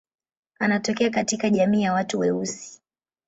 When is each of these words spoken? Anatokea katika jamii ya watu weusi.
Anatokea 0.59 1.09
katika 1.09 1.49
jamii 1.49 1.81
ya 1.81 1.93
watu 1.93 2.19
weusi. 2.19 2.81